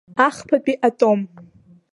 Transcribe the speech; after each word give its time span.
Ахԥатәи 0.27 0.81
атом. 0.87 1.21